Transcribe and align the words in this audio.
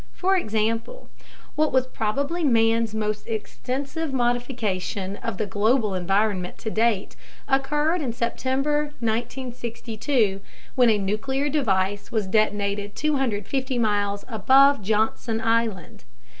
For 0.13 0.35
example, 0.35 1.11
what 1.53 1.71
was 1.71 1.85
probably 1.85 2.43
man's 2.43 2.95
most 2.95 3.27
extensive 3.27 4.11
modification 4.11 5.17
of 5.17 5.37
the 5.37 5.45
global 5.45 5.93
environment 5.93 6.57
to 6.57 6.71
date 6.71 7.15
occurred 7.47 8.01
in 8.01 8.11
September 8.11 8.85
1962, 8.99 10.41
when 10.73 10.89
a 10.89 10.97
nuclear 10.97 11.49
device 11.49 12.11
was 12.11 12.25
detonated 12.25 12.95
250 12.95 13.77
miles 13.77 14.25
above 14.27 14.81
Johnson 14.81 15.39
Island. 15.39 16.03